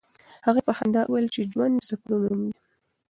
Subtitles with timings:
[0.45, 2.59] هغې په خندا وویل چې ژوند د سفرونو نوم دی.